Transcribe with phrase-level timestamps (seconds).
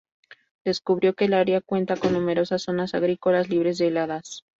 [0.65, 4.43] Descubrió que el área cuenta con numerosas zonas agrícolas, libres de heladas.